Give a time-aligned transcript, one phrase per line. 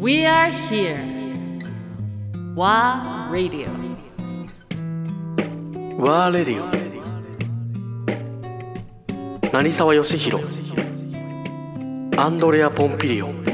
[0.00, 1.04] We are here.
[2.56, 3.68] WA Radio.
[5.98, 6.70] ワーレディオ
[9.52, 10.42] 成沢義弘
[12.16, 13.44] アンドレア・ポンピリオン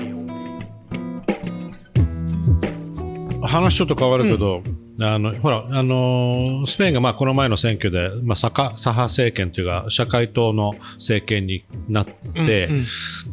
[3.43, 4.63] 話ちょっと変わるけど、
[4.99, 12.69] あのほら、あのースペインがまあこの前の選挙で、まあ、左派左派政権というか、社会党の政権になって、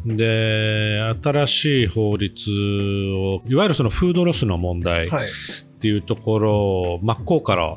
[0.04, 5.26] で、新しい法律を、いわゆるそのフードロスの問題はい。
[5.26, 7.76] っていうところを真っ向から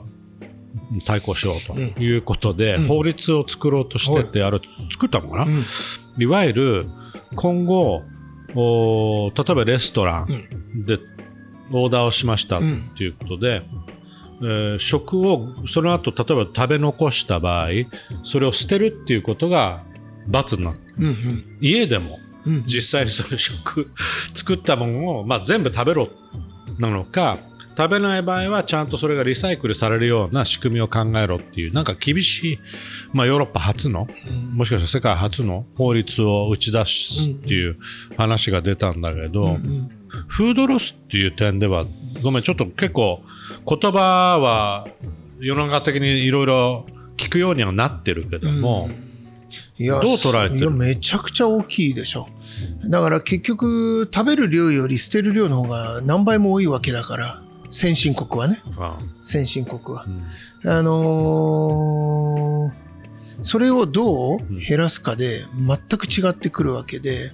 [1.06, 4.60] 対抗しようということで、法律を作ろうとしてて、あれ
[4.92, 5.46] 作ったのかな、
[6.18, 6.90] いわゆる
[7.36, 8.04] 今後、
[8.56, 11.00] お例えばレストランで
[11.72, 12.60] オーダーをしましたっ
[12.98, 13.64] ていうことで、
[14.42, 17.70] えー食をその後例えば食べ残した場合
[18.22, 19.84] それを捨てるっていうことが
[20.28, 21.16] 罰になる、うんうん。
[21.60, 22.20] 家でも
[22.66, 23.92] 実際にその食
[24.36, 26.10] 作ったものを、まあ、全部食べろ
[26.78, 27.40] なのか
[27.78, 32.60] 食べない場合はちゃんとそれがリサイクルされるような仕組みを考えろっていうなんか厳しい、
[33.14, 34.08] まあ、ヨーロッパ初の、
[34.54, 37.78] もしかしたら世界初の法律を打ち出すっていう
[38.18, 39.58] 話が出たんだけど、
[40.28, 41.86] フードロスっていう点では
[42.24, 43.22] ごめんちょっと結構
[43.68, 44.88] 言葉は
[45.40, 46.86] 世の中的にいろいろ
[47.18, 48.90] 聞くようにはなってるけども、
[49.78, 50.62] いやどう捉えてる？
[50.62, 52.28] いやめちゃくちゃ大きいでしょ。
[52.90, 58.62] だから結局、食べる量より捨てる量の方が何倍も多いわけだから、先進国はね。
[58.78, 60.06] あ先進国は。
[60.66, 62.88] あのー
[63.44, 67.32] それをどう減らすかで全く違ってくるわけで、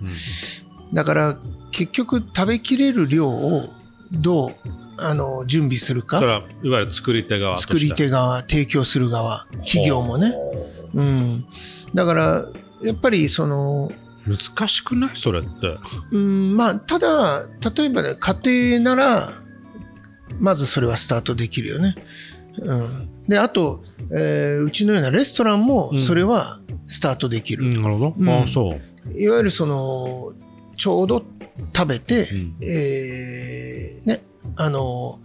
[0.92, 1.38] だから
[1.74, 3.64] 結局食べきれる量を
[4.12, 4.56] どう
[5.02, 6.20] あの準備するか。
[6.20, 9.48] それはいわゆる作り手側作り手側提供する側。
[9.66, 10.34] 企業もね、
[10.94, 11.46] うん、
[11.96, 12.46] だから
[12.82, 13.92] やっぱりその
[14.28, 15.18] 難しくない？
[15.18, 15.50] それって。
[16.12, 19.30] うんまあただ例えばね家庭なら
[20.40, 21.96] まずそれはスタートできるよね。
[22.56, 27.66] うん、であと、えーうちのようなレストランもそれはスタートできる。
[27.66, 28.30] うんなるほど、うん。
[28.30, 29.20] ああそう。
[29.20, 30.34] いわゆるその
[30.78, 31.24] ちょうど
[31.76, 32.56] 食べて、ん。
[32.64, 34.24] えーね
[34.58, 35.20] あの、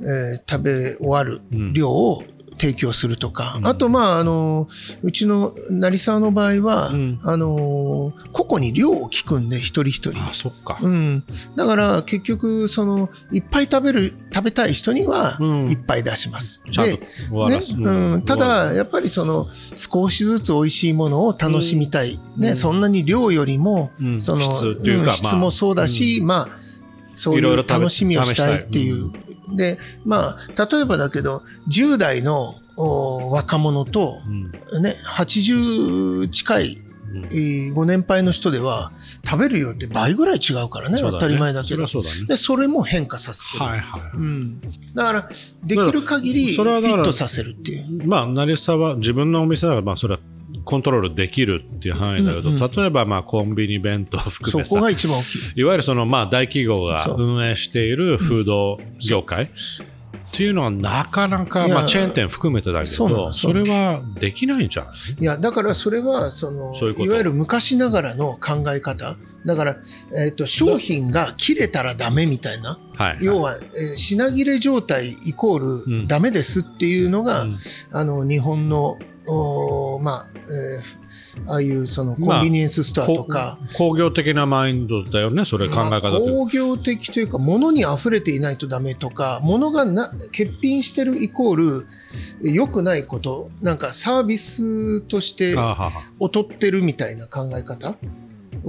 [0.00, 1.72] えー食べ終わるうん。
[1.72, 2.22] 量を
[2.58, 4.68] 提供するとか、あとまああの
[5.02, 7.20] うちの成沢の場合は、ん。
[7.22, 10.18] あの個々に量を聞くんで一人一人。
[10.22, 11.24] あそっか、うん、
[11.56, 15.68] だから結局そのいっぱい食べる食べたい人にはうん。
[15.68, 16.62] いっぱい出します。
[16.70, 24.20] ちゃんとでねうん、ただやっぱりその少しずつ美味しいものを楽しみたい、ねそんなに量よりも、うん。
[24.20, 26.68] その質質もそうだし、まあ
[27.14, 29.10] そういう楽しみをしたいっていう。
[29.56, 34.82] でまあ例えばだけど10代のお若者と、うん。
[34.82, 36.78] ね、80近い、
[37.74, 38.92] ご年配の人では
[39.28, 41.86] 食べる量って倍ぐらい違うからね当たり前だけど。
[41.88, 44.02] そでそれも変化させてる、はいはい。
[44.14, 44.60] うん、
[44.94, 45.28] だから
[45.64, 48.06] できる限りフィットさせるっていう。
[48.06, 50.20] まあ成沢自分のお店はまあそれは
[50.68, 55.60] コントロールできるっていう範囲だけど、例えばまあコンビニ弁当含めさそこが一番大きい。
[55.62, 59.48] いわゆるそのまあ大企業が運営しているフード業界っ
[60.30, 64.92] ていうのはなかなかまあチェーン店含めてだけどそれはできないんじゃない？
[65.22, 69.16] いや、だからそれは、その、いわゆる昔ながらの考え方。
[69.46, 69.76] だから、
[70.22, 72.78] えっ、と、商品が切れたらダメみたいな。
[72.94, 76.00] はい要は、えー品切れ状態イコーうん。
[76.02, 77.56] ルダメですっていうのが、うん。
[77.92, 78.98] あの、日本の、
[79.28, 80.98] おーまあ、えー
[81.46, 91.86] ああいうそのコンビニエンスストアとか、こ工業的なマインドだよねそれ考えまあ方という工業的というか、物に溢れていないとダメとか、物がな欠品してるイコール、
[92.42, 95.54] 良くないこと、なんかサービスとして
[96.20, 97.96] 劣ってるみたいな考え方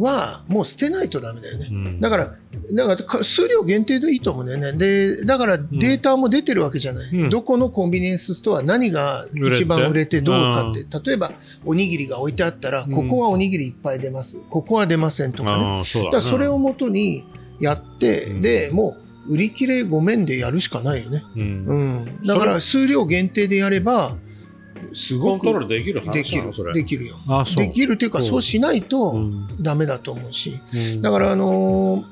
[0.01, 1.67] は、もう捨てないとダメだよね。
[1.69, 2.35] うんだから、
[2.73, 4.77] だからか数量限定でいいと思うんだよね。
[4.77, 7.09] で、だからデータも出てるわけじゃない。
[7.11, 11.31] うんどこのコンビニエンスストア何が一番売れてどうかって、例えば
[11.65, 14.41] おにぎりが置いてあったら、ここはおにぎりいっぱい出ます。
[14.49, 15.83] ここは出ませんとかね。
[15.83, 17.25] そうだからそれをもとに
[17.59, 18.97] やって、うんで、も
[19.27, 21.23] う売り切れごめんでやるしかないよね。
[21.35, 21.41] うん
[22.21, 22.25] うん。
[22.25, 24.15] だから数量限定でやれば、
[24.93, 26.53] すごくコントロールできるできる。
[26.53, 26.73] それ。
[26.73, 27.15] できるよ。
[27.27, 27.63] あそう。
[27.63, 28.41] できるというか、そう。
[28.41, 29.47] しないとうん。
[29.61, 30.59] ダメだと思うし。
[30.95, 31.01] うん。
[31.01, 32.03] だから、あのー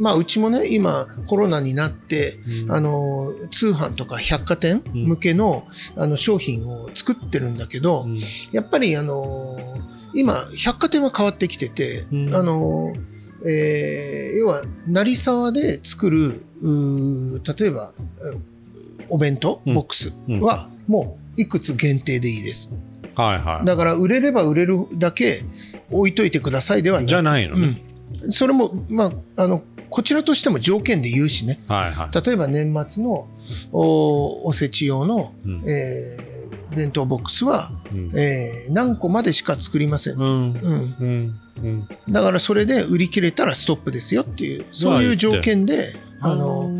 [0.00, 2.72] まあ、うちもね、今、コロナになって、うん。
[2.72, 5.66] あのー通販とか百貨店向けの,、
[5.96, 8.18] あの商品を作ってるんだけど、うん。
[8.52, 12.34] やっぱり、あのー今、百貨店は変わってきてて、うん。
[12.34, 16.44] あのーえー要は、成沢で作る、
[17.58, 17.92] 例えば、
[18.34, 18.38] え
[19.10, 19.74] お弁当うん。
[19.74, 22.74] ボックスは、もう、いくつ限定でいいです。
[23.14, 25.42] はいはいだから、売れれば売れるだけ
[25.90, 27.06] 置いといてくださいではない。
[27.06, 27.82] じゃないのね、
[28.22, 29.06] うん、それも、ま
[29.36, 31.60] あ、あのこちらとしても条件で言うしね。
[31.66, 32.24] はいはい。
[32.24, 33.28] 例えば年末の
[33.72, 36.38] おおせち用の、うんえー
[36.76, 40.16] 弁当ボックスは、うんえー何個までしか作りません。
[40.16, 40.96] うんうん。
[41.00, 45.88] うんうんだからそれで売り切れたらストップですよっていう、そういう条件で、
[46.20, 46.70] あの、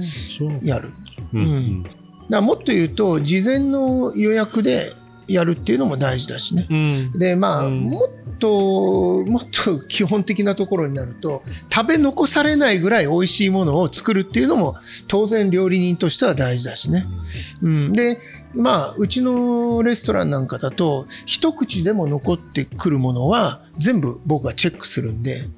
[0.63, 0.93] やる。
[1.33, 1.85] うんうん
[2.31, 4.93] だもっと言うと、事前の予約で
[5.29, 6.67] やるっていうのも大事だしね。
[6.69, 11.43] うんで、まあ、うんもっと、もっと基本的なところになると、
[11.73, 14.77] 食べ残されないぐらい美味しいものを作るっていうのも、
[15.09, 17.07] 当然料理人としては大事だしね。
[17.63, 17.93] うん。
[17.93, 18.19] で、
[18.55, 25.49] まあ、うちのレストランなんかだと、一口でも残ってくるものは、全部僕がチェックするんで、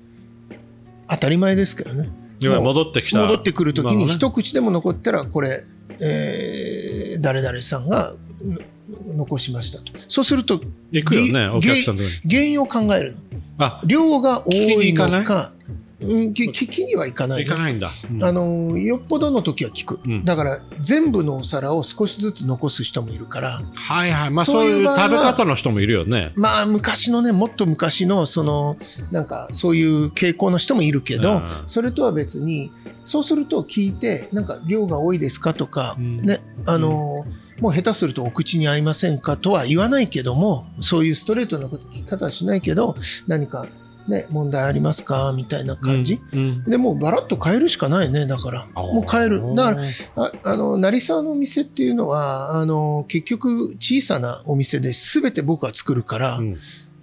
[1.09, 2.11] 当たり前ですけどね。
[2.43, 5.63] 戻ってきた戻ってくるときに一口でも残ったら、これ、
[6.03, 9.93] えー誰々さんがん残しましたと。
[10.09, 10.61] そうすると、
[10.91, 11.99] 行くよねげお客さん
[12.29, 13.19] 原因を考えるの。
[13.59, 15.53] あ量が多いのか、
[16.01, 17.91] うん、き聞きにはいかないね、ないんだ。
[18.11, 18.25] うん。
[18.25, 20.25] あのよっぽどの時は聞く、うん。
[20.25, 23.63] だから全部のお皿を少しずつ残す人もいるから。
[23.75, 24.31] はいはい。
[24.31, 26.33] まあそそうういう食べ方の人もいるよね。
[26.37, 28.79] まあ昔のねもっと昔のその
[29.11, 31.49] なんかそういう傾向の人もいるけど、うん。
[31.67, 32.73] それとは別に
[33.05, 36.17] そうすると聞いてなんか量が多いですかとか、うん。
[36.19, 37.25] ねあの
[37.61, 43.67] もう下手するとお口に合いませんかとは言わないけどもそういうストレートな聞き方はしないけど何か
[44.09, 46.65] ね問題ありますかみたいな感じ、うん。
[46.65, 48.67] でもうガラッと変えるしかないねだから。
[48.75, 49.55] もう変える。
[49.55, 49.83] だから
[50.17, 56.59] ああの成沢のお店っていうのはあの結局小さなお店で全て僕が作るから、うん。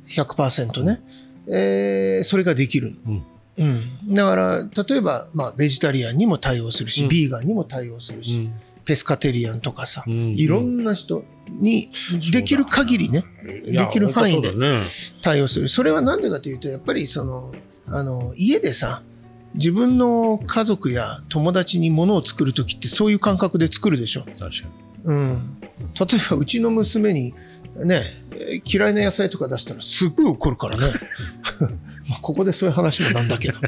[0.07, 1.01] 100%ね、
[1.47, 3.23] えーそれができる、うん
[3.57, 8.49] うんだから例えば、まあ、ベジタリアンにも対応するし、うんビーガンにも対応するし、
[8.85, 11.89] ペスカテリアンとかさ、うんいろんな人に
[12.31, 13.23] できる限りね、
[13.65, 14.51] できる範囲で
[15.21, 15.67] 対応する。
[15.67, 17.53] それはなんでかというと、やっぱりその、
[17.87, 19.01] あの、家でさ、
[19.55, 24.21] 自分の家族や友達に物を作るときってそういう感覚で作るでしょ。
[24.21, 24.51] 確かに
[25.05, 25.59] うん。
[25.61, 27.33] 例えばうちの娘に
[27.83, 28.01] ね、
[28.33, 30.83] えー嫌いな野菜とか出したらすっごい怒るからね。
[32.27, 33.59] まあここでそういう話もなんだけど。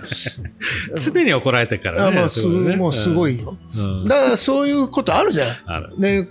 [0.96, 3.58] 常に怒られてるからねあまあすもうすごいよ。
[3.76, 6.02] うんだからそういうことあるじゃん。
[6.02, 6.28] ね、ね、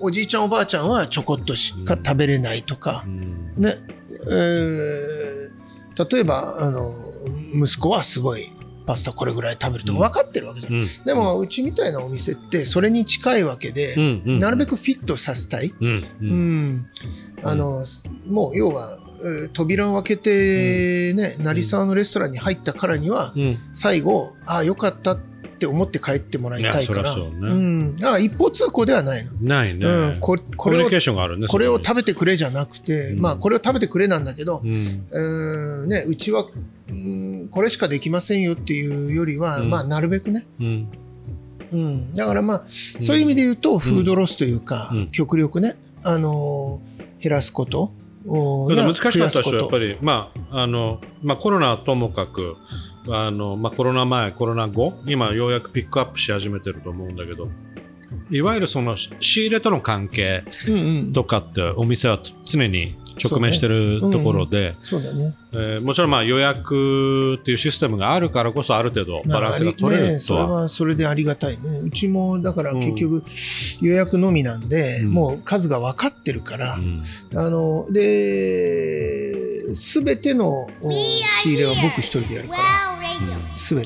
[0.00, 3.78] おじいちゃんおばあちゃんはちょこっとしか食べれないとかう、んね、
[4.30, 5.28] えー
[6.10, 6.94] 例えば、あの、
[7.52, 8.52] 息子はすごい
[8.86, 10.74] パスタこれぐらい食べるとか分かってるわけじゃん。
[10.74, 15.74] うんでも、うちみたいなお店ってそれに近いわけで、うんうんなるべくフィットさせたい。
[15.80, 16.86] うんううんん。
[17.42, 17.84] あの、
[18.26, 19.07] もう要は、えー
[19.52, 23.56] 扉を開けてね、成沢のレストランに入ったからには、うん。
[23.72, 25.18] 最後、ああ、よかったっ
[25.58, 27.12] て思って帰ってもらいたいから。
[27.12, 27.54] うね。
[27.54, 27.96] ん。
[27.96, 29.32] だから一方通行ではないの。
[29.40, 29.86] ないね。
[29.86, 33.20] うん、ここコミュニれをケーションがあるねこれを食べてくれじゃなくて、うん。
[33.20, 35.06] まあこれを食べてくれなんだけど、にうん。
[35.10, 36.46] うーんね、うちは、
[36.88, 39.70] うんこれしかできませんよっていうよりは、うん。
[39.70, 40.88] まあなるべくね、うん。
[41.70, 42.62] うん、だからまあ、
[43.00, 45.10] そういう意味で言うとフードロスというか、うん。
[45.10, 47.92] 極力ね、あのー減らすこと
[48.28, 49.96] 難しかったでしょやっぱり。
[50.00, 52.56] まああのまあコロナはともかく
[53.08, 57.48] あのまあコロナ前コロナ後今ようやくピックアップし始めてると思うんだけど
[58.30, 60.44] いわゆるその仕入れとの関係
[61.14, 64.76] とかってお店は常に直面してるところで、
[65.82, 70.60] もちろんまあ予約っていうシステムがあるからこそある程度バランスが取れまあね、それるとは。
[70.62, 71.80] はそれでありがたいね。
[71.82, 73.22] うちもだから結局
[73.80, 77.02] 予約のみなんで、うんもう数が分かってるから、うん
[77.34, 82.88] あの、で、すべてのお仕入れは僕一人でやるから、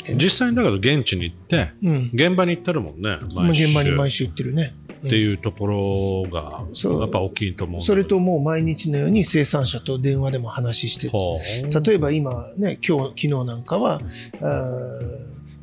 [0.02, 0.18] てね。
[0.22, 2.10] 実際にだけど現地に行ってうん。
[2.12, 4.74] 現場に行ってるもんねもう現場に毎毎週行ってるね。
[5.02, 6.64] 週っていうところが
[7.00, 14.00] やっぱ大きいと思うそれともう毎日のように生産者と電話でも話してう例えば今ね、今日、昨日なんかは、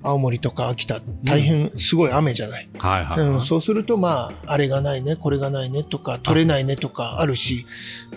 [0.01, 2.69] 青森とか秋田、大変すごい雨じゃない。
[2.77, 7.65] はいはい、うん、そうすると、まあ、あれがないね、これがないねとか、取れないねとかあるし、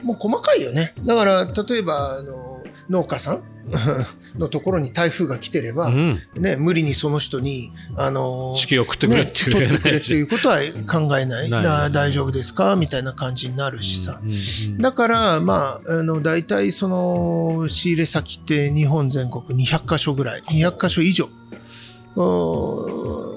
[0.03, 0.95] もう細かいよね。
[1.05, 3.45] だから、例えば、あの、農家さん
[4.39, 10.59] のところに台風が来てれば、うん、ね、無理にその人に、あの、式を送ってくれね、って取言えないし、ってくれっていうことは
[10.91, 11.51] 考えない。
[11.51, 12.77] な大丈夫ですか？
[12.77, 14.21] みたいな感じになるしさ。
[14.23, 21.29] うんうんだから、まあ、あの、大体その、仕入れ先って日本全国200箇所ぐらい、200箇所以上、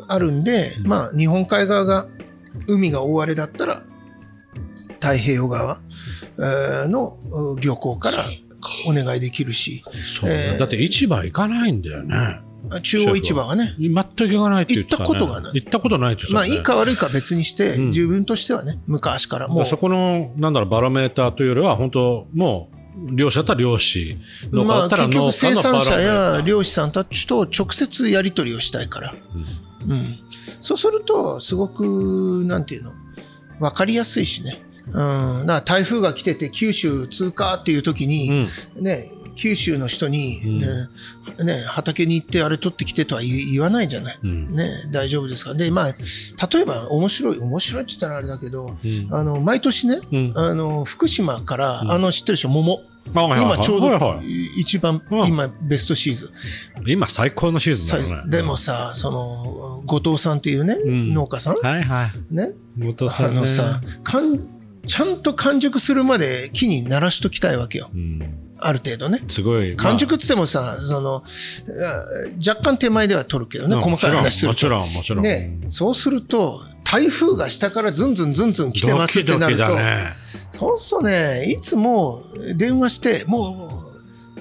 [0.08, 2.08] あるんで、まあ、日本海側が、
[2.68, 3.82] 海が大荒れだったら、
[5.00, 5.80] 太平洋側
[6.38, 8.26] えーのお漁港から
[8.86, 9.84] お願いできるし、
[10.20, 10.52] そうね。
[10.54, 10.60] えー。
[10.60, 12.42] だって市場行かないんだよね。
[12.82, 15.52] 中央市場はね、全く行かないって言ってた、ね、行ったことがない。
[15.54, 17.88] 行ったことないってね、まあ、いいか悪いか別にして、うん。
[17.90, 22.76] 自分としてはね、昔からもう、そこのなんだろうバロメーターというよりは本当もう
[23.16, 24.18] 漁師だったら漁師
[24.52, 29.16] まあ結局生産者や漁師さんたちと直接やり取りをしたいから、
[29.88, 30.20] うん、
[30.62, 32.92] そうするとすごくなんていうの
[33.60, 40.68] 分かりやすいしね、うん、だ台風が来てて九州通過っていう時に、ね九州の人に、ね
[41.44, 44.56] ね、畑に行ってあれ取ってきてとは言言わないじゃない、うん。
[44.56, 45.54] ね、大丈夫ですか。
[45.54, 49.14] でまあ例えば面白い面白いって言ったらあれだけど、うん。
[49.14, 50.34] あの毎年ね、うん。
[50.38, 52.48] あの福島から、あの知ってるでしょ？
[52.48, 52.82] 桃。
[53.14, 54.22] 今ちょうど
[54.56, 55.28] 一番、うん。
[55.28, 56.32] 今ベストシーズ
[56.82, 56.90] ン。
[56.90, 58.32] 今最高のシーズさンだよね。
[58.32, 61.14] でもさその後藤さんっていうね、ん。
[61.14, 62.34] 農家さん、はいはい。
[62.34, 62.54] ね。
[62.78, 63.40] 元さんね。
[63.40, 64.55] あのさかん
[64.86, 67.90] ちゃんと完熟するまで木に鳴らしときたいわけよ。
[67.94, 68.38] うん。
[68.60, 69.22] ある程度ね。
[69.28, 69.76] すごい。
[69.76, 71.22] 完熟っつってもさそのあ
[72.48, 74.54] 若干手前では取るけどね細かい話すると。
[74.54, 80.14] もちろんもちろんねそうすると台風が下からずんずんずんずん来てますってなると、ドキドキだね。
[80.58, 82.22] そうするとね、いつも
[82.56, 83.75] 電話して、もう、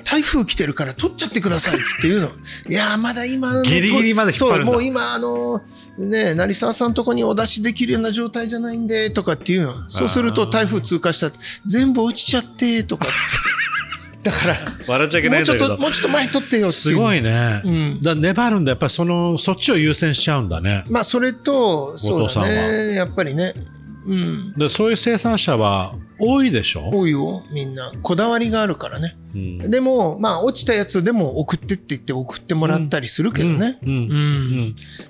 [0.04, 2.28] 台風来てるから取っちゃってくださいって言うの。
[2.68, 5.62] いやー、まだ今の、ギリギリまで引っ張るんだそう、もう今、あの、
[5.98, 9.90] ね、成沢さんとこにお出しできるような状態じゃないんで、とかっていうの。
[9.90, 11.32] そうすると台風通過したら
[11.66, 13.14] 全部落ちちゃって、とかって。
[14.24, 16.72] だから、笑っちゃいけもうちょっと、ないんだけどもうちょっと前取ってよっていう。
[16.72, 22.94] すごいね、うんだ粘るんだやっぱりそのそっちを優先しちゃうんだねまあ、それと、そうだね。
[22.94, 23.52] やっぱりね。
[24.06, 24.54] うん。
[24.54, 27.92] でそういう生産者は多いでしょ、多いよ、みんな。
[28.02, 29.16] こだわりがあるからね。
[29.34, 33.78] うんでも、まあ、落ちたやつでも送ってって言って送ってもらったりするけどね。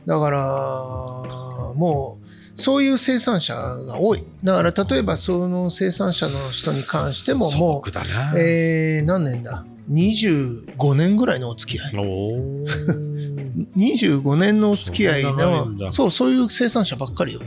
[0.07, 2.25] だから、もう、
[2.61, 4.25] そういう生産者が多い。
[4.43, 11.93] だから、例えば、その生産者の人に関しても、素もう、えー、何年だ ?25 年ぐらいのお付き合い。
[11.99, 13.15] おー
[13.77, 17.41] 25年のお付き合いの、そう、そういう生産者ばっかりよ。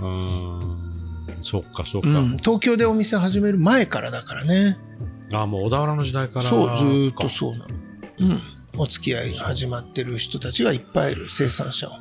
[1.41, 4.77] そっかそっか、うん、東京でお店始める前からだからね。
[5.33, 7.75] あもう小田原の時代からそう、ずーっとそうなの。
[8.19, 8.41] うん。
[8.79, 11.91] お付き合いが始まってる人たちがいっぱいいる生産者を。